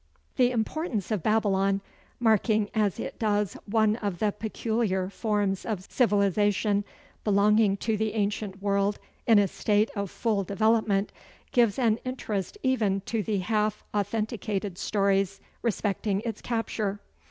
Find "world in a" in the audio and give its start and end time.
8.63-9.47